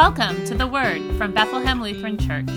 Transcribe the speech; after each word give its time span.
Welcome 0.00 0.42
to 0.46 0.54
the 0.54 0.66
Word 0.66 1.02
from 1.18 1.34
Bethlehem 1.34 1.82
Lutheran 1.82 2.16
Church. 2.16 2.48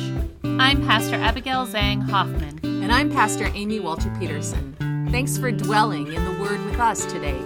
I'm 0.45 0.81
Pastor 0.87 1.15
Abigail 1.15 1.67
Zhang 1.67 2.01
Hoffman. 2.01 2.61
And 2.63 2.89
I'm 2.89 3.11
Pastor 3.11 3.51
Amy 3.53 3.81
Walter 3.81 4.09
Peterson. 4.17 4.73
Thanks 5.11 5.37
for 5.37 5.51
dwelling 5.51 6.07
in 6.07 6.23
the 6.23 6.41
Word 6.41 6.63
with 6.63 6.79
us 6.79 7.05
today. 7.05 7.37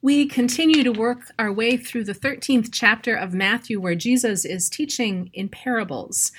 We 0.00 0.26
continue 0.26 0.82
to 0.82 0.92
work 0.92 1.30
our 1.38 1.52
way 1.52 1.76
through 1.76 2.04
the 2.04 2.14
13th 2.14 2.70
chapter 2.72 3.14
of 3.14 3.34
Matthew, 3.34 3.78
where 3.78 3.94
Jesus 3.94 4.46
is 4.46 4.70
teaching 4.70 5.28
in 5.34 5.50
parables. 5.50 6.32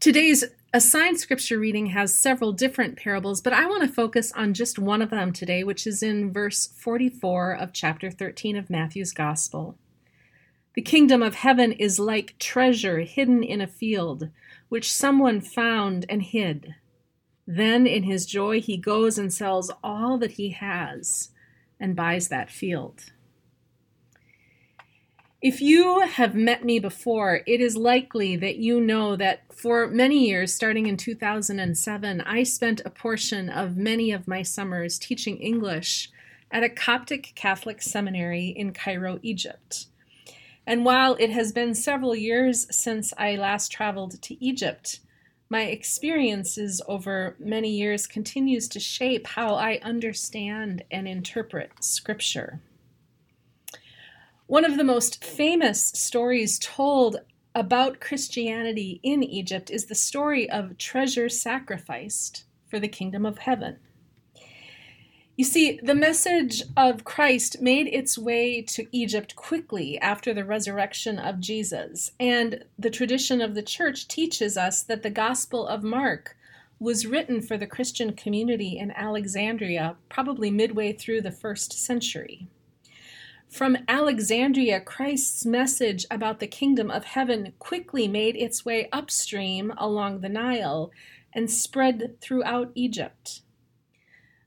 Today's 0.00 0.44
assigned 0.72 1.18
scripture 1.18 1.58
reading 1.58 1.86
has 1.86 2.14
several 2.14 2.52
different 2.52 2.96
parables, 2.96 3.40
but 3.40 3.52
I 3.52 3.66
want 3.66 3.82
to 3.82 3.88
focus 3.88 4.32
on 4.32 4.54
just 4.54 4.78
one 4.78 5.02
of 5.02 5.10
them 5.10 5.32
today, 5.32 5.64
which 5.64 5.86
is 5.86 6.02
in 6.02 6.32
verse 6.32 6.68
44 6.76 7.52
of 7.52 7.72
chapter 7.72 8.10
13 8.10 8.56
of 8.56 8.70
Matthew's 8.70 9.12
Gospel. 9.12 9.76
The 10.74 10.82
kingdom 10.82 11.22
of 11.22 11.34
heaven 11.34 11.72
is 11.72 11.98
like 11.98 12.38
treasure 12.38 13.00
hidden 13.00 13.42
in 13.42 13.60
a 13.60 13.66
field, 13.66 14.28
which 14.68 14.92
someone 14.92 15.40
found 15.40 16.06
and 16.08 16.22
hid. 16.22 16.76
Then, 17.46 17.86
in 17.86 18.04
his 18.04 18.26
joy, 18.26 18.60
he 18.60 18.76
goes 18.76 19.18
and 19.18 19.32
sells 19.32 19.72
all 19.82 20.16
that 20.18 20.32
he 20.32 20.50
has 20.50 21.30
and 21.80 21.96
buys 21.96 22.28
that 22.28 22.50
field. 22.50 23.12
If 25.42 25.62
you 25.62 26.00
have 26.00 26.34
met 26.34 26.66
me 26.66 26.78
before, 26.78 27.40
it 27.46 27.62
is 27.62 27.74
likely 27.74 28.36
that 28.36 28.56
you 28.56 28.78
know 28.78 29.16
that 29.16 29.40
for 29.50 29.86
many 29.86 30.28
years, 30.28 30.52
starting 30.52 30.86
in 30.86 30.98
2007, 30.98 32.20
I 32.20 32.42
spent 32.42 32.82
a 32.84 32.90
portion 32.90 33.48
of 33.48 33.74
many 33.74 34.12
of 34.12 34.28
my 34.28 34.42
summers 34.42 34.98
teaching 34.98 35.38
English 35.38 36.10
at 36.50 36.62
a 36.62 36.68
Coptic 36.68 37.32
Catholic 37.36 37.80
seminary 37.80 38.48
in 38.48 38.74
Cairo, 38.74 39.18
Egypt. 39.22 39.86
And 40.66 40.84
while 40.84 41.16
it 41.18 41.30
has 41.30 41.52
been 41.52 41.74
several 41.74 42.14
years 42.14 42.66
since 42.70 43.14
I 43.16 43.36
last 43.36 43.72
traveled 43.72 44.20
to 44.20 44.44
Egypt, 44.44 45.00
my 45.48 45.62
experiences 45.62 46.82
over 46.86 47.34
many 47.38 47.70
years 47.70 48.06
continues 48.06 48.68
to 48.68 48.78
shape 48.78 49.26
how 49.26 49.54
I 49.54 49.80
understand 49.82 50.84
and 50.90 51.08
interpret 51.08 51.82
scripture. 51.82 52.60
One 54.50 54.64
of 54.64 54.76
the 54.76 54.82
most 54.82 55.24
famous 55.24 55.80
stories 55.94 56.58
told 56.58 57.18
about 57.54 58.00
Christianity 58.00 58.98
in 59.04 59.22
Egypt 59.22 59.70
is 59.70 59.86
the 59.86 59.94
story 59.94 60.50
of 60.50 60.76
treasure 60.76 61.28
sacrificed 61.28 62.46
for 62.68 62.80
the 62.80 62.88
kingdom 62.88 63.24
of 63.24 63.38
heaven. 63.38 63.76
You 65.36 65.44
see, 65.44 65.78
the 65.80 65.94
message 65.94 66.64
of 66.76 67.04
Christ 67.04 67.62
made 67.62 67.86
its 67.86 68.18
way 68.18 68.60
to 68.62 68.88
Egypt 68.90 69.36
quickly 69.36 70.00
after 70.00 70.34
the 70.34 70.44
resurrection 70.44 71.20
of 71.20 71.38
Jesus, 71.38 72.10
and 72.18 72.64
the 72.76 72.90
tradition 72.90 73.40
of 73.40 73.54
the 73.54 73.62
church 73.62 74.08
teaches 74.08 74.56
us 74.56 74.82
that 74.82 75.04
the 75.04 75.10
Gospel 75.10 75.64
of 75.64 75.84
Mark 75.84 76.36
was 76.80 77.06
written 77.06 77.40
for 77.40 77.56
the 77.56 77.68
Christian 77.68 78.14
community 78.14 78.76
in 78.76 78.90
Alexandria, 78.90 79.94
probably 80.08 80.50
midway 80.50 80.92
through 80.92 81.20
the 81.20 81.30
first 81.30 81.72
century. 81.72 82.48
From 83.50 83.78
Alexandria, 83.88 84.80
Christ's 84.80 85.44
message 85.44 86.06
about 86.08 86.38
the 86.38 86.46
kingdom 86.46 86.88
of 86.88 87.04
heaven 87.04 87.52
quickly 87.58 88.06
made 88.06 88.36
its 88.36 88.64
way 88.64 88.88
upstream 88.92 89.72
along 89.76 90.20
the 90.20 90.28
Nile 90.28 90.92
and 91.32 91.50
spread 91.50 92.20
throughout 92.20 92.70
Egypt. 92.76 93.42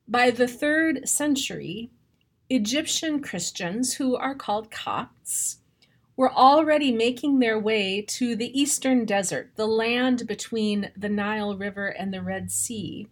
By 0.07 0.31
the 0.31 0.47
third 0.47 1.07
century, 1.07 1.91
Egyptian 2.49 3.21
Christians, 3.21 3.95
who 3.95 4.15
are 4.15 4.35
called 4.35 4.71
Copts, 4.71 5.57
were 6.15 6.31
already 6.31 6.93
making 6.93 7.39
their 7.39 7.59
way 7.59 8.01
to 8.01 8.37
the 8.37 8.57
eastern 8.57 9.03
desert, 9.03 9.51
the 9.55 9.67
land 9.67 10.25
between 10.27 10.91
the 10.95 11.09
Nile 11.09 11.57
River 11.57 11.87
and 11.87 12.13
the 12.13 12.21
Red 12.21 12.51
Sea, 12.51 13.09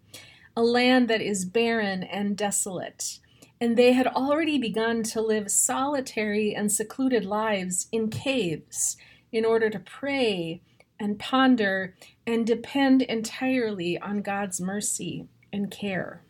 a 0.56 0.64
land 0.64 1.10
that 1.10 1.22
is 1.22 1.44
barren 1.44 2.02
and 2.02 2.38
desolate 2.38 3.20
and 3.62 3.78
they 3.78 3.94
had 3.94 4.08
already 4.08 4.58
begun 4.58 5.04
to 5.04 5.22
live 5.22 5.52
solitary 5.52 6.56
and 6.56 6.72
secluded 6.72 7.24
lives 7.24 7.88
in 7.92 8.10
caves 8.10 8.98
in 9.32 9.46
order 9.46 9.70
to 9.70 9.80
pray 9.80 10.60
and 11.00 11.20
ponder 11.20 11.96
and 12.26 12.46
depend 12.46 13.04
entirely 13.04 14.00
on 14.00 14.24
God's 14.24 14.60
mercy 14.60 15.28
and 15.54 15.70
care. 15.70 16.24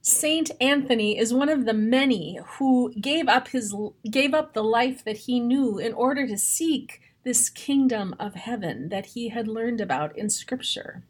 Saint 0.00 0.52
Anthony 0.60 1.18
is 1.18 1.34
one 1.34 1.48
of 1.48 1.64
the 1.64 1.74
many 1.74 2.38
who 2.58 2.94
gave 3.00 3.28
up 3.28 3.48
his 3.48 3.74
gave 4.08 4.34
up 4.34 4.54
the 4.54 4.62
life 4.62 5.04
that 5.04 5.16
he 5.16 5.40
knew 5.40 5.78
in 5.78 5.92
order 5.92 6.28
to 6.28 6.38
seek 6.38 7.00
this 7.24 7.50
kingdom 7.50 8.14
of 8.20 8.34
heaven 8.34 8.88
that 8.90 9.06
he 9.06 9.30
had 9.30 9.48
learned 9.48 9.80
about 9.80 10.16
in 10.16 10.30
scripture. 10.30 11.02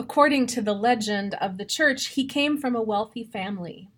According 0.00 0.46
to 0.46 0.62
the 0.62 0.72
legend 0.72 1.34
of 1.42 1.58
the 1.58 1.64
church, 1.66 2.06
he 2.06 2.24
came 2.24 2.56
from 2.56 2.74
a 2.74 2.80
wealthy 2.80 3.22
family. 3.22 3.90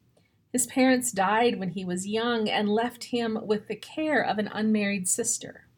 His 0.52 0.66
parents 0.66 1.12
died 1.12 1.60
when 1.60 1.68
he 1.68 1.84
was 1.84 2.08
young 2.08 2.48
and 2.48 2.68
left 2.68 3.04
him 3.04 3.38
with 3.40 3.68
the 3.68 3.76
care 3.76 4.20
of 4.20 4.38
an 4.40 4.50
unmarried 4.52 5.08
sister. 5.08 5.68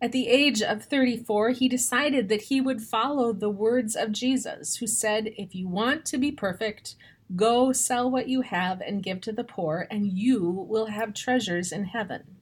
At 0.00 0.12
the 0.12 0.28
age 0.28 0.62
of 0.62 0.84
34, 0.84 1.50
he 1.50 1.68
decided 1.68 2.28
that 2.28 2.42
he 2.42 2.60
would 2.60 2.82
follow 2.82 3.32
the 3.32 3.50
words 3.50 3.96
of 3.96 4.12
Jesus, 4.12 4.76
who 4.76 4.86
said, 4.86 5.32
If 5.36 5.56
you 5.56 5.66
want 5.66 6.04
to 6.04 6.18
be 6.18 6.30
perfect, 6.30 6.94
go 7.34 7.72
sell 7.72 8.08
what 8.08 8.28
you 8.28 8.42
have 8.42 8.80
and 8.80 9.02
give 9.02 9.20
to 9.22 9.32
the 9.32 9.42
poor, 9.42 9.88
and 9.90 10.06
you 10.06 10.48
will 10.68 10.86
have 10.86 11.14
treasures 11.14 11.72
in 11.72 11.86
heaven. 11.86 12.36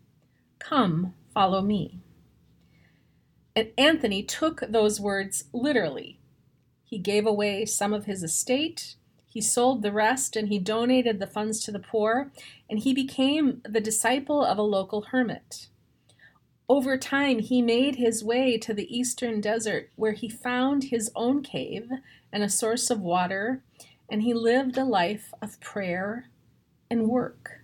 Come, 0.58 1.14
follow 1.32 1.62
me. 1.62 2.00
And 3.56 3.70
Anthony 3.78 4.22
took 4.22 4.60
those 4.68 5.00
words 5.00 5.44
literally. 5.54 6.19
He 6.90 6.98
gave 6.98 7.24
away 7.24 7.66
some 7.66 7.94
of 7.94 8.06
his 8.06 8.24
estate. 8.24 8.96
He 9.24 9.40
sold 9.40 9.82
the 9.82 9.92
rest 9.92 10.34
and 10.34 10.48
he 10.48 10.58
donated 10.58 11.20
the 11.20 11.26
funds 11.28 11.62
to 11.64 11.70
the 11.70 11.78
poor, 11.78 12.32
and 12.68 12.80
he 12.80 12.92
became 12.92 13.62
the 13.64 13.80
disciple 13.80 14.44
of 14.44 14.58
a 14.58 14.62
local 14.62 15.02
hermit. 15.02 15.68
Over 16.68 16.98
time, 16.98 17.38
he 17.38 17.62
made 17.62 17.96
his 17.96 18.24
way 18.24 18.58
to 18.58 18.74
the 18.74 18.92
eastern 18.96 19.40
desert 19.40 19.90
where 19.94 20.14
he 20.14 20.28
found 20.28 20.84
his 20.84 21.12
own 21.14 21.44
cave 21.44 21.88
and 22.32 22.42
a 22.42 22.48
source 22.48 22.90
of 22.90 23.00
water, 23.00 23.62
and 24.08 24.22
he 24.22 24.34
lived 24.34 24.76
a 24.76 24.84
life 24.84 25.32
of 25.40 25.60
prayer 25.60 26.28
and 26.90 27.08
work. 27.08 27.60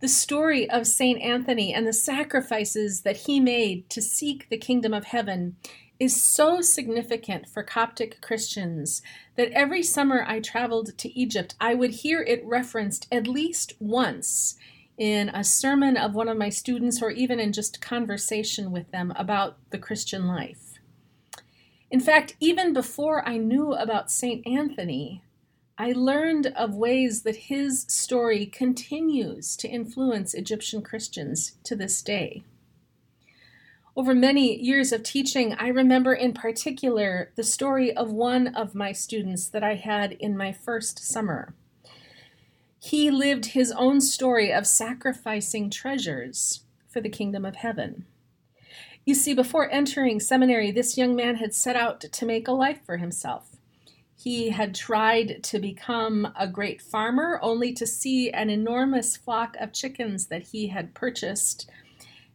The 0.00 0.08
story 0.08 0.68
of 0.68 0.88
St. 0.88 1.22
Anthony 1.22 1.72
and 1.72 1.86
the 1.86 1.92
sacrifices 1.92 3.02
that 3.02 3.18
he 3.18 3.38
made 3.38 3.88
to 3.90 4.02
seek 4.02 4.48
the 4.48 4.58
kingdom 4.58 4.92
of 4.92 5.04
heaven 5.04 5.56
is 5.98 6.20
so 6.20 6.60
significant 6.60 7.48
for 7.48 7.62
Coptic 7.62 8.20
Christians 8.20 9.02
that 9.36 9.50
every 9.52 9.82
summer 9.82 10.24
I 10.26 10.40
traveled 10.40 10.96
to 10.98 11.18
Egypt, 11.18 11.54
I 11.60 11.74
would 11.74 11.90
hear 11.90 12.22
it 12.22 12.44
referenced 12.44 13.06
at 13.10 13.26
least 13.26 13.74
once 13.80 14.56
in 14.98 15.28
a 15.30 15.44
sermon 15.44 15.96
of 15.96 16.14
one 16.14 16.28
of 16.28 16.38
my 16.38 16.48
students 16.48 17.02
or 17.02 17.10
even 17.10 17.38
in 17.38 17.52
just 17.52 17.80
conversation 17.80 18.72
with 18.72 18.90
them 18.90 19.12
about 19.16 19.56
the 19.70 19.78
Christian 19.78 20.26
life. 20.26 20.78
In 21.90 22.00
fact, 22.00 22.34
even 22.40 22.72
before 22.72 23.26
I 23.26 23.36
knew 23.36 23.72
about 23.72 24.10
St. 24.10 24.46
Anthony, 24.46 25.22
I 25.78 25.92
learned 25.92 26.46
of 26.56 26.74
ways 26.74 27.22
that 27.22 27.36
his 27.36 27.84
story 27.88 28.46
continues 28.46 29.56
to 29.58 29.68
influence 29.68 30.32
Egyptian 30.32 30.82
Christians 30.82 31.56
to 31.64 31.76
this 31.76 32.00
day. 32.00 32.44
Over 33.98 34.14
many 34.14 34.62
years 34.62 34.92
of 34.92 35.02
teaching, 35.02 35.54
I 35.54 35.68
remember 35.68 36.12
in 36.12 36.34
particular 36.34 37.32
the 37.34 37.42
story 37.42 37.96
of 37.96 38.12
one 38.12 38.48
of 38.48 38.74
my 38.74 38.92
students 38.92 39.48
that 39.48 39.64
I 39.64 39.76
had 39.76 40.12
in 40.12 40.36
my 40.36 40.52
first 40.52 40.98
summer. 40.98 41.54
He 42.78 43.10
lived 43.10 43.46
his 43.46 43.72
own 43.72 44.02
story 44.02 44.52
of 44.52 44.66
sacrificing 44.66 45.70
treasures 45.70 46.64
for 46.86 47.00
the 47.00 47.08
kingdom 47.08 47.46
of 47.46 47.56
heaven. 47.56 48.04
You 49.06 49.14
see, 49.14 49.32
before 49.32 49.70
entering 49.70 50.20
seminary, 50.20 50.70
this 50.70 50.98
young 50.98 51.16
man 51.16 51.36
had 51.36 51.54
set 51.54 51.74
out 51.74 52.00
to 52.02 52.26
make 52.26 52.46
a 52.48 52.52
life 52.52 52.80
for 52.84 52.98
himself. 52.98 53.56
He 54.14 54.50
had 54.50 54.74
tried 54.74 55.42
to 55.44 55.58
become 55.58 56.34
a 56.38 56.46
great 56.46 56.82
farmer, 56.82 57.38
only 57.40 57.72
to 57.72 57.86
see 57.86 58.30
an 58.30 58.50
enormous 58.50 59.16
flock 59.16 59.56
of 59.58 59.72
chickens 59.72 60.26
that 60.26 60.48
he 60.48 60.66
had 60.66 60.92
purchased 60.92 61.70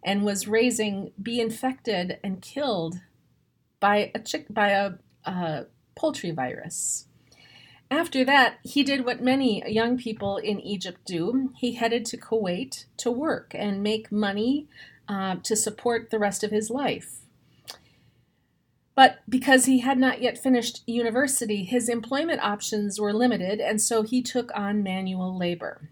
and 0.03 0.23
was 0.23 0.47
raising 0.47 1.11
be 1.21 1.39
infected 1.39 2.19
and 2.23 2.41
killed 2.41 2.99
by 3.79 4.11
a 4.15 4.19
chick 4.19 4.45
by 4.49 4.69
a, 4.69 4.91
a 5.25 5.65
poultry 5.95 6.31
virus. 6.31 7.07
After 7.89 8.23
that, 8.23 8.59
he 8.63 8.83
did 8.83 9.05
what 9.05 9.21
many 9.21 9.69
young 9.69 9.97
people 9.97 10.37
in 10.37 10.61
Egypt 10.61 11.01
do. 11.05 11.51
He 11.57 11.73
headed 11.73 12.05
to 12.05 12.17
Kuwait 12.17 12.85
to 12.97 13.11
work 13.11 13.51
and 13.53 13.83
make 13.83 14.11
money 14.11 14.67
uh, 15.09 15.35
to 15.43 15.57
support 15.57 16.09
the 16.09 16.19
rest 16.19 16.41
of 16.41 16.51
his 16.51 16.69
life. 16.69 17.17
But 18.95 19.19
because 19.27 19.65
he 19.65 19.79
had 19.79 19.97
not 19.97 20.21
yet 20.21 20.37
finished 20.37 20.83
university, 20.85 21.63
his 21.63 21.89
employment 21.89 22.41
options 22.41 22.99
were 22.99 23.13
limited, 23.13 23.59
and 23.59 23.81
so 23.81 24.03
he 24.03 24.21
took 24.21 24.51
on 24.55 24.83
manual 24.83 25.37
labor. 25.37 25.89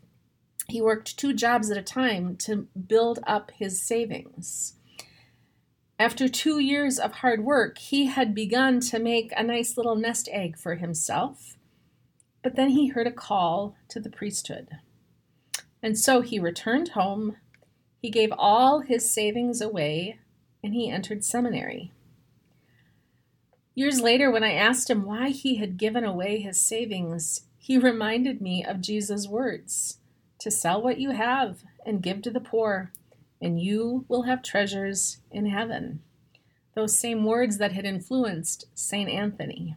He 0.69 0.81
worked 0.81 1.17
two 1.17 1.33
jobs 1.33 1.71
at 1.71 1.77
a 1.77 1.81
time 1.81 2.35
to 2.37 2.67
build 2.87 3.19
up 3.25 3.51
his 3.51 3.81
savings. 3.81 4.75
After 5.97 6.29
two 6.29 6.59
years 6.59 6.99
of 6.99 7.15
hard 7.15 7.43
work, 7.43 7.77
he 7.79 8.05
had 8.05 8.35
begun 8.35 8.79
to 8.81 8.99
make 8.99 9.33
a 9.35 9.43
nice 9.43 9.75
little 9.75 9.95
nest 9.95 10.29
egg 10.31 10.57
for 10.57 10.75
himself. 10.75 11.57
But 12.43 12.55
then 12.55 12.69
he 12.69 12.87
heard 12.87 13.07
a 13.07 13.11
call 13.11 13.75
to 13.89 13.99
the 13.99 14.09
priesthood. 14.09 14.69
And 15.81 15.97
so 15.97 16.21
he 16.21 16.39
returned 16.39 16.89
home. 16.89 17.37
He 18.01 18.09
gave 18.09 18.31
all 18.37 18.81
his 18.81 19.11
savings 19.11 19.61
away 19.61 20.19
and 20.63 20.73
he 20.73 20.89
entered 20.89 21.25
seminary. 21.25 21.91
Years 23.75 24.01
later, 24.01 24.29
when 24.29 24.43
I 24.43 24.53
asked 24.53 24.89
him 24.89 25.05
why 25.05 25.29
he 25.29 25.55
had 25.55 25.77
given 25.77 26.03
away 26.03 26.39
his 26.39 26.59
savings, 26.59 27.41
he 27.57 27.77
reminded 27.77 28.41
me 28.41 28.63
of 28.63 28.81
Jesus' 28.81 29.27
words 29.27 29.98
to 30.39 30.51
sell 30.51 30.81
what 30.81 30.99
you 30.99 31.11
have 31.11 31.63
and 31.85 32.01
give 32.01 32.21
to 32.23 32.31
the 32.31 32.39
poor, 32.39 32.91
and 33.41 33.61
you 33.61 34.05
will 34.07 34.23
have 34.23 34.41
treasures 34.41 35.19
in 35.31 35.45
heaven. 35.45 36.01
Those 36.75 36.97
same 36.97 37.25
words 37.25 37.57
that 37.57 37.73
had 37.73 37.85
influenced 37.85 38.65
St. 38.73 39.09
Anthony. 39.09 39.75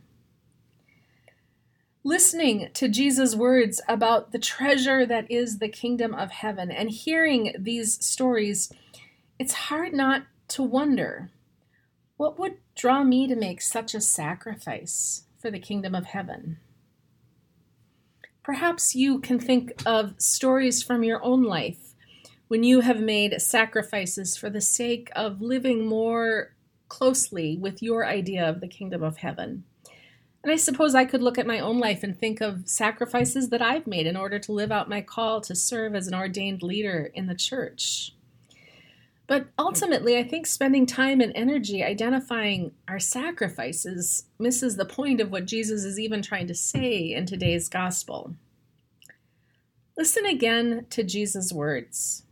Listening 2.05 2.69
to 2.75 2.89
Jesus' 2.89 3.37
words 3.37 3.81
about 3.89 4.33
the 4.33 4.39
treasure 4.39 5.07
that 5.07 5.31
is 5.31 5.59
the 5.59 5.69
kingdom 5.69 6.15
of 6.15 6.33
heaven 6.33 6.71
and 6.71 6.91
hearing 6.91 7.55
these 7.57 8.05
stories, 8.05 8.73
it's 9.39 9.53
hard 9.55 9.93
not 9.93 10.25
to 10.49 10.63
wonder 10.63 11.31
what 12.17 12.39
would 12.39 12.57
draw 12.75 13.05
me 13.05 13.27
to 13.27 13.37
make 13.37 13.61
such 13.61 13.95
a 13.95 14.01
sacrifice 14.01 15.25
for 15.39 15.51
the 15.51 15.59
kingdom 15.59 15.95
of 15.95 16.07
heaven? 16.07 16.59
Perhaps 18.43 18.95
you 18.95 19.21
can 19.21 19.39
think 19.39 19.73
of 19.87 20.15
stories 20.19 20.83
from 20.83 21.05
your 21.05 21.23
own 21.25 21.45
life 21.45 21.95
when 22.49 22.65
you 22.65 22.81
have 22.81 23.01
made 23.01 23.41
sacrifices 23.41 24.37
for 24.37 24.51
the 24.51 24.61
sake 24.61 25.11
of 25.15 25.41
living 25.41 25.87
more 25.87 26.55
closely 26.89 27.57
with 27.57 27.83
your 27.83 28.05
idea 28.05 28.47
of 28.47 28.61
the 28.61 28.69
kingdom 28.69 29.03
of 29.03 29.19
heaven. 29.19 29.65
And 30.43 30.53
I 30.53 30.57
suppose 30.57 30.95
I 30.95 31.05
could 31.05 31.23
look 31.23 31.39
at 31.39 31.47
my 31.47 31.61
own 31.61 31.79
life 31.79 32.03
and 32.03 32.19
think 32.19 32.41
of 32.41 32.69
sacrifices 32.69 33.51
that 33.51 33.63
I've 33.63 33.87
made 33.87 34.07
in 34.09 34.17
order 34.17 34.41
to 34.41 34.53
live 34.53 34.73
out 34.73 34.89
my 34.89 35.01
call 35.01 35.41
to 35.43 35.55
serve 35.55 35.95
as 35.95 36.09
an 36.09 36.15
ordained 36.15 36.63
leader 36.63 37.11
in 37.15 37.29
the 37.29 37.35
church. 37.37 38.13
But 39.33 39.47
ultimately, 39.59 40.19
I 40.19 40.25
think 40.25 40.47
spending 40.47 40.85
time 40.85 41.23
and 41.23 41.33
energy 41.35 41.83
identifying 41.83 42.73
our 42.87 42.99
sacrifices 42.99 44.27
misses 44.39 44.77
the 44.77 44.85
point 44.85 45.23
of 45.23 45.31
what 45.31 45.47
Jesus 45.47 45.85
is 45.85 45.99
even 45.99 46.21
trying 46.21 46.49
to 46.49 46.55
say 46.55 47.15
in 47.15 47.25
today's 47.25 47.71
gospel. 47.71 48.35
Listen 49.97 50.27
again 50.27 50.85
to 50.91 51.03
Jesus' 51.03 51.51
words 51.51 52.25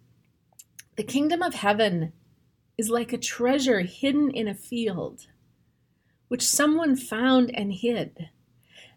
The 0.96 1.02
kingdom 1.02 1.40
of 1.40 1.54
heaven 1.54 2.12
is 2.76 2.90
like 2.90 3.14
a 3.14 3.16
treasure 3.16 3.80
hidden 3.80 4.30
in 4.30 4.46
a 4.46 4.54
field, 4.54 5.28
which 6.28 6.46
someone 6.46 6.96
found 6.96 7.50
and 7.54 7.72
hid. 7.72 8.28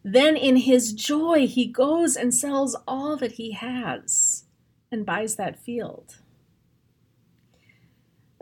Then, 0.04 0.36
in 0.36 0.58
his 0.58 0.92
joy, 0.92 1.48
he 1.48 1.68
goes 1.68 2.18
and 2.18 2.36
sells 2.36 2.76
all 2.86 3.16
that 3.16 3.40
he 3.40 3.54
has 3.54 4.44
and 4.92 5.06
buys 5.06 5.38
that 5.38 5.58
field. 5.58 6.18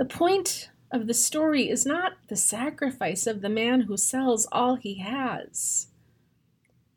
The 0.01 0.05
point 0.05 0.71
of 0.91 1.05
the 1.05 1.13
story 1.13 1.69
is 1.69 1.85
not 1.85 2.13
the 2.27 2.35
sacrifice 2.35 3.27
of 3.27 3.41
the 3.41 3.49
man 3.49 3.81
who 3.81 3.97
sells 3.97 4.47
all 4.51 4.73
he 4.73 4.95
has. 4.95 5.89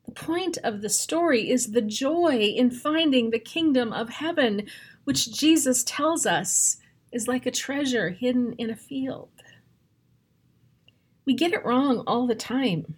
The 0.07 0.13
point 0.13 0.57
of 0.65 0.81
the 0.81 0.89
story 0.89 1.51
is 1.51 1.73
the 1.73 1.83
joy 1.83 2.39
in 2.39 2.71
finding 2.71 3.29
the 3.29 3.39
kingdom 3.39 3.93
of 3.93 4.09
heaven, 4.09 4.69
which 5.05 5.31
Jesus 5.39 5.85
tells 5.85 6.25
us 6.25 6.79
is 7.13 7.29
like 7.29 7.45
a 7.45 7.51
treasure 7.51 8.09
hidden 8.09 8.55
in 8.55 8.71
a 8.71 8.75
field. 8.75 9.29
We 11.27 11.35
get 11.35 11.53
it 11.53 11.63
wrong 11.63 12.05
all 12.07 12.27
the 12.27 12.35
time. 12.35 12.95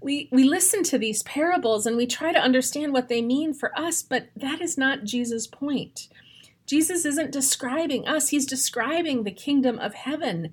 We, 0.00 0.30
we 0.32 0.44
listen 0.44 0.82
to 0.84 0.96
these 0.96 1.22
parables 1.24 1.84
and 1.84 1.98
we 1.98 2.06
try 2.06 2.32
to 2.32 2.40
understand 2.40 2.94
what 2.94 3.08
they 3.08 3.20
mean 3.20 3.52
for 3.52 3.78
us, 3.78 4.02
but 4.02 4.28
that 4.34 4.62
is 4.62 4.78
not 4.78 5.04
Jesus' 5.04 5.46
point. 5.46 6.08
Jesus 6.66 7.04
isn't 7.04 7.30
describing 7.30 8.06
us, 8.06 8.28
he's 8.28 8.46
describing 8.46 9.22
the 9.22 9.30
kingdom 9.30 9.78
of 9.78 9.94
heaven. 9.94 10.52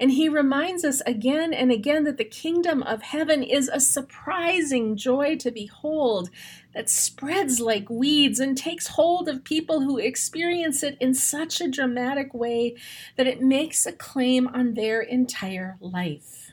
And 0.00 0.12
he 0.12 0.28
reminds 0.28 0.84
us 0.84 1.02
again 1.06 1.52
and 1.52 1.72
again 1.72 2.04
that 2.04 2.18
the 2.18 2.24
kingdom 2.24 2.84
of 2.84 3.02
heaven 3.02 3.42
is 3.42 3.68
a 3.68 3.80
surprising 3.80 4.96
joy 4.96 5.36
to 5.38 5.50
behold 5.50 6.30
that 6.72 6.88
spreads 6.88 7.58
like 7.58 7.90
weeds 7.90 8.38
and 8.38 8.56
takes 8.56 8.88
hold 8.88 9.28
of 9.28 9.42
people 9.42 9.80
who 9.80 9.98
experience 9.98 10.84
it 10.84 10.96
in 11.00 11.14
such 11.14 11.60
a 11.60 11.68
dramatic 11.68 12.32
way 12.32 12.76
that 13.16 13.26
it 13.26 13.42
makes 13.42 13.86
a 13.86 13.92
claim 13.92 14.46
on 14.46 14.74
their 14.74 15.00
entire 15.00 15.76
life. 15.80 16.52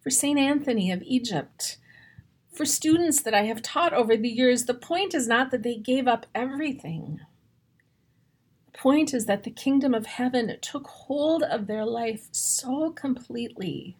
For 0.00 0.10
St. 0.10 0.36
Anthony 0.36 0.90
of 0.90 1.04
Egypt, 1.04 1.78
for 2.52 2.66
students 2.66 3.22
that 3.22 3.34
I 3.34 3.44
have 3.44 3.62
taught 3.62 3.92
over 3.92 4.16
the 4.16 4.28
years, 4.28 4.64
the 4.64 4.74
point 4.74 5.14
is 5.14 5.28
not 5.28 5.52
that 5.52 5.62
they 5.62 5.76
gave 5.76 6.08
up 6.08 6.26
everything 6.34 7.20
point 8.72 9.12
is 9.12 9.26
that 9.26 9.42
the 9.42 9.50
kingdom 9.50 9.94
of 9.94 10.06
heaven 10.06 10.56
took 10.60 10.86
hold 10.86 11.42
of 11.42 11.66
their 11.66 11.84
life 11.84 12.28
so 12.32 12.90
completely 12.90 13.96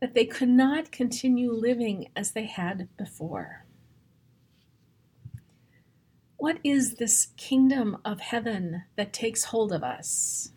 that 0.00 0.14
they 0.14 0.24
could 0.26 0.48
not 0.48 0.92
continue 0.92 1.52
living 1.52 2.08
as 2.14 2.32
they 2.32 2.46
had 2.46 2.88
before. 2.96 3.64
What 6.36 6.58
is 6.62 6.96
this 6.96 7.28
kingdom 7.36 7.96
of 8.04 8.20
heaven 8.20 8.84
that 8.96 9.12
takes 9.12 9.44
hold 9.44 9.72
of 9.72 9.82
us? 9.82 10.50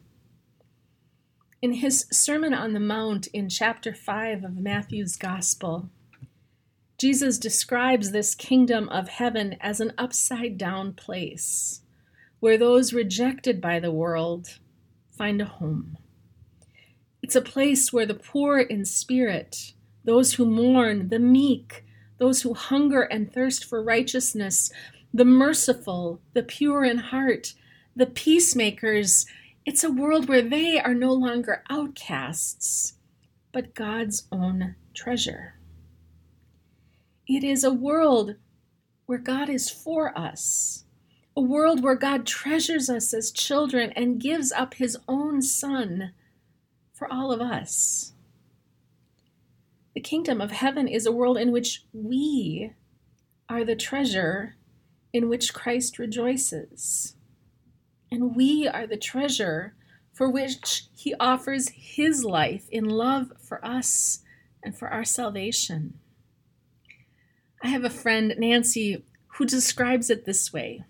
In 1.61 1.73
his 1.73 2.05
Sermon 2.11 2.53
on 2.53 2.73
the 2.73 2.79
Mount 2.79 3.27
in 3.27 3.49
chapter 3.49 3.93
5 3.93 4.43
of 4.43 4.57
Matthew's 4.57 5.15
Gospel, 5.15 5.89
Jesus 6.99 7.37
describes 7.37 8.11
this 8.11 8.35
kingdom 8.35 8.89
of 8.89 9.07
heaven 9.07 9.55
as 9.61 9.79
an 9.79 9.93
upside 9.97 10.57
down 10.57 10.93
place 10.93 11.81
where 12.39 12.57
those 12.57 12.93
rejected 12.93 13.59
by 13.59 13.79
the 13.79 13.91
world 13.91 14.59
find 15.17 15.41
a 15.41 15.45
home. 15.45 15.97
It's 17.21 17.35
a 17.35 17.41
place 17.41 17.91
where 17.91 18.05
the 18.05 18.13
poor 18.13 18.59
in 18.59 18.85
spirit, 18.85 19.73
those 20.03 20.35
who 20.35 20.45
mourn, 20.45 21.09
the 21.09 21.19
meek, 21.19 21.83
those 22.19 22.41
who 22.41 22.53
hunger 22.53 23.01
and 23.01 23.31
thirst 23.31 23.65
for 23.65 23.83
righteousness, 23.83 24.71
the 25.13 25.25
merciful, 25.25 26.21
the 26.33 26.43
pure 26.43 26.83
in 26.83 26.97
heart, 26.97 27.53
the 27.95 28.05
peacemakers, 28.05 29.25
it's 29.65 29.83
a 29.83 29.91
world 29.91 30.29
where 30.29 30.41
they 30.41 30.79
are 30.79 30.93
no 30.93 31.11
longer 31.11 31.63
outcasts, 31.69 32.93
but 33.51 33.75
God's 33.75 34.27
own 34.31 34.75
treasure. 34.93 35.55
It 37.27 37.43
is 37.43 37.65
a 37.65 37.73
world 37.73 38.35
where 39.07 39.17
God 39.17 39.49
is 39.49 39.69
for 39.69 40.17
us 40.17 40.85
a 41.37 41.41
world 41.41 41.83
where 41.83 41.95
God 41.95 42.25
treasures 42.25 42.89
us 42.89 43.13
as 43.13 43.29
children 43.29 43.91
and 43.95 44.19
gives 44.19 44.51
up 44.51 44.73
his 44.73 44.97
own 45.07 45.43
Son 45.43 46.13
for 46.91 47.07
all 47.13 47.31
of 47.31 47.39
us. 47.39 48.13
The 49.93 50.01
kingdom 50.01 50.41
of 50.41 50.49
heaven 50.49 50.87
is 50.87 51.05
a 51.05 51.11
world 51.11 51.37
in 51.37 51.51
which 51.51 51.83
we 51.93 52.73
are 53.47 53.63
the 53.63 53.75
treasure 53.75 54.55
in 55.13 55.29
which 55.29 55.53
Christ 55.53 55.99
rejoices. 55.99 57.15
And 58.11 58.35
we 58.35 58.67
are 58.67 58.87
the 58.87 58.97
treasure 58.97 59.75
for 60.11 60.27
which 60.27 60.85
he 60.95 61.13
offers 61.19 61.69
his 61.69 62.23
life 62.23 62.67
in 62.71 62.85
love 62.85 63.31
for 63.39 63.63
us 63.63 64.21
and 64.63 64.75
for 64.75 64.87
our 64.87 65.05
salvation. 65.05 65.99
I 67.61 67.67
have 67.67 67.83
a 67.83 67.91
friend, 67.91 68.33
Nancy, 68.39 69.05
who 69.35 69.45
describes 69.45 70.09
it 70.09 70.25
this 70.25 70.51
way. 70.51 70.83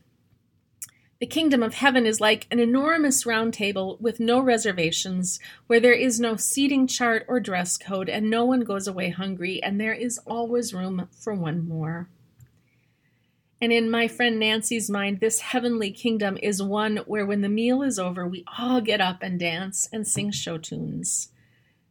The 1.20 1.26
kingdom 1.26 1.64
of 1.64 1.74
heaven 1.74 2.06
is 2.06 2.22
like 2.22 2.46
an 2.52 2.60
enormous 2.60 3.26
round 3.26 3.54
table 3.54 3.98
with 4.00 4.20
no 4.20 4.40
reservations, 4.40 5.40
where 5.66 5.80
there 5.80 5.94
is 5.94 6.20
no 6.20 6.36
seating 6.36 6.86
chart 6.86 7.26
or 7.28 7.40
dress 7.40 7.76
code, 7.76 8.08
and 8.08 8.30
no 8.30 8.46
one 8.46 8.62
goes 8.62 8.88
away 8.88 9.10
hungry, 9.10 9.62
and 9.64 9.82
there 9.82 9.94
is 9.94 10.20
always 10.28 10.76
room 10.76 11.10
for 11.12 11.34
one 11.34 11.68
more. 11.68 12.08
And 13.60 13.74
in 13.74 13.90
my 13.90 14.08
friend 14.08 14.38
Nancy's 14.38 14.92
mind, 14.92 15.20
this 15.20 15.40
heavenly 15.40 15.90
kingdom 15.90 16.38
is 16.44 16.62
one 16.62 16.98
where 17.08 17.26
when 17.26 17.42
the 17.42 17.50
meal 17.50 17.82
is 17.82 17.98
over, 17.98 18.28
we 18.28 18.46
all 18.60 18.80
get 18.82 19.02
up 19.02 19.24
and 19.24 19.40
dance 19.40 19.90
and 19.92 20.08
sing 20.08 20.30
show 20.30 20.60
tunes. 20.60 21.30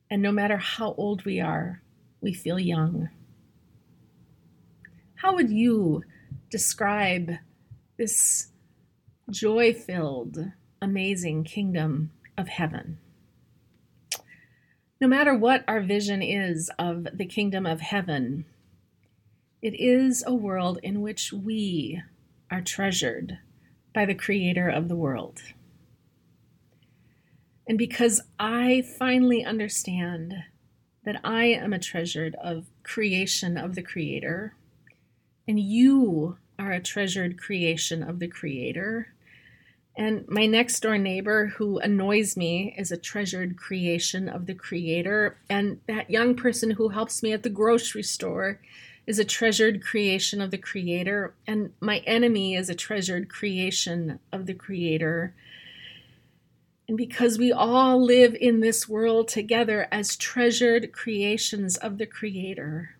And 0.08 0.22
no 0.22 0.30
matter 0.30 0.58
how 0.58 0.94
old 0.96 1.24
we 1.24 1.40
are, 1.40 1.82
we 2.20 2.32
feel 2.32 2.60
young. 2.60 3.08
How 5.16 5.34
would 5.34 5.50
you 5.50 6.04
describe 6.48 7.32
this 7.96 8.52
joy 9.30 9.72
filled, 9.72 10.38
amazing 10.80 11.42
kingdom 11.42 12.12
of 12.38 12.48
heaven. 12.48 12.98
No 15.00 15.08
matter 15.08 15.34
what 15.34 15.64
our 15.66 15.80
vision 15.80 16.22
is 16.22 16.70
of 16.78 17.08
the 17.12 17.26
kingdom 17.26 17.66
of 17.66 17.80
heaven, 17.80 18.44
it 19.60 19.74
is 19.74 20.22
a 20.26 20.34
world 20.34 20.78
in 20.82 21.00
which 21.00 21.32
we 21.32 22.00
are 22.50 22.60
treasured 22.60 23.38
by 23.92 24.06
the 24.06 24.14
creator 24.14 24.68
of 24.68 24.88
the 24.88 24.96
world. 24.96 25.42
And 27.66 27.76
because 27.76 28.20
I 28.38 28.84
finally 28.96 29.44
understand 29.44 30.34
that 31.04 31.20
I 31.24 31.46
am 31.46 31.72
a 31.72 31.80
treasured 31.80 32.36
of 32.36 32.66
creation 32.84 33.58
of 33.58 33.74
the 33.74 33.82
creator, 33.82 34.54
and 35.48 35.58
you 35.58 36.38
are 36.58 36.70
a 36.70 36.80
treasured 36.80 37.38
creation 37.38 38.04
of 38.04 38.20
the 38.20 38.28
creator, 38.28 39.08
and 39.96 40.28
my 40.28 40.44
next 40.44 40.80
door 40.80 40.98
neighbor 40.98 41.46
who 41.56 41.78
annoys 41.78 42.36
me 42.36 42.74
is 42.76 42.92
a 42.92 42.98
treasured 42.98 43.56
creation 43.56 44.28
of 44.28 44.44
the 44.44 44.54
creator. 44.54 45.38
And 45.48 45.80
that 45.86 46.10
young 46.10 46.36
person 46.36 46.72
who 46.72 46.90
helps 46.90 47.22
me 47.22 47.32
at 47.32 47.42
the 47.42 47.48
grocery 47.48 48.02
store 48.02 48.60
is 49.06 49.18
a 49.18 49.24
treasured 49.24 49.82
creation 49.82 50.42
of 50.42 50.50
the 50.50 50.58
creator. 50.58 51.34
And 51.46 51.72
my 51.80 51.98
enemy 52.00 52.54
is 52.54 52.68
a 52.68 52.74
treasured 52.74 53.30
creation 53.30 54.18
of 54.32 54.44
the 54.44 54.54
creator. 54.54 55.34
And 56.88 56.98
because 56.98 57.38
we 57.38 57.50
all 57.50 58.04
live 58.04 58.36
in 58.38 58.60
this 58.60 58.86
world 58.86 59.28
together 59.28 59.88
as 59.90 60.14
treasured 60.14 60.92
creations 60.92 61.78
of 61.78 61.96
the 61.96 62.06
creator, 62.06 62.96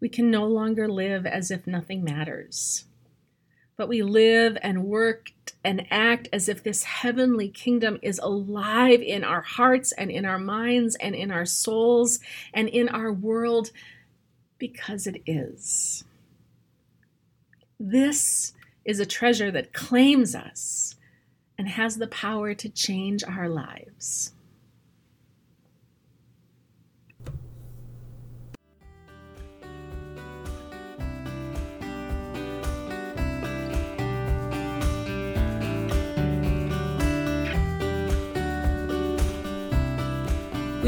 we 0.00 0.08
can 0.08 0.30
no 0.30 0.46
longer 0.46 0.88
live 0.88 1.26
as 1.26 1.50
if 1.50 1.66
nothing 1.66 2.02
matters 2.02 2.86
but 3.80 3.88
we 3.88 4.02
live 4.02 4.58
and 4.60 4.84
work 4.84 5.32
and 5.62 5.86
act 5.90 6.28
as 6.32 6.48
if 6.48 6.62
this 6.62 6.84
heavenly 6.84 7.48
kingdom 7.48 7.98
is 8.02 8.18
alive 8.18 9.02
in 9.02 9.24
our 9.24 9.42
hearts 9.42 9.92
and 9.92 10.10
in 10.10 10.24
our 10.24 10.38
minds 10.38 10.96
and 10.96 11.14
in 11.14 11.30
our 11.30 11.44
souls 11.44 12.18
and 12.54 12.68
in 12.68 12.88
our 12.88 13.12
world 13.12 13.70
because 14.58 15.06
it 15.06 15.22
is. 15.26 16.04
This 17.78 18.52
is 18.84 19.00
a 19.00 19.06
treasure 19.06 19.50
that 19.50 19.72
claims 19.72 20.34
us 20.34 20.96
and 21.58 21.68
has 21.68 21.96
the 21.96 22.06
power 22.06 22.54
to 22.54 22.68
change 22.68 23.22
our 23.24 23.48
lives. 23.48 24.32